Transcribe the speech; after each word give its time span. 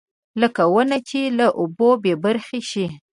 لکه 0.41 0.63
ونه 0.73 0.97
چې 1.09 1.19
له 1.37 1.47
اوبو 1.61 1.89
بېبرخې 2.03 2.59
شي. 2.71 2.87